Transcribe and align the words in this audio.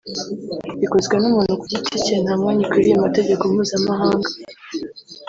ikozwe 0.85 1.15
n’umuntu 1.19 1.53
ku 1.59 1.65
giti 1.71 1.95
cye 2.05 2.15
nta 2.23 2.33
mwanya 2.39 2.61
ikwiriye 2.63 2.95
mu 2.97 3.03
mategeko 3.07 3.43
mpuzamahanga 3.51 4.29